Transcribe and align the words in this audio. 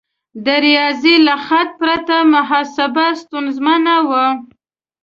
د 0.45 0.47
ریاضي 0.65 1.15
له 1.27 1.35
خط 1.45 1.69
پرته 1.79 2.15
محاسبه 2.33 3.05
ستونزمنه 3.21 3.95
وه. 4.09 4.25